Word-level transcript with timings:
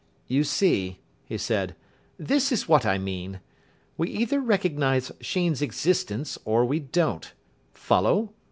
"You 0.25 0.43
see," 0.43 0.97
he 1.27 1.37
said, 1.37 1.75
"this 2.17 2.51
is 2.51 2.67
what 2.67 2.87
I 2.87 2.97
mean. 2.97 3.39
We 3.99 4.09
either 4.09 4.39
recognise 4.39 5.11
Sheen's 5.21 5.61
existence 5.61 6.39
or 6.43 6.65
we 6.65 6.79
don't. 6.79 7.31
Follow? 7.71 8.33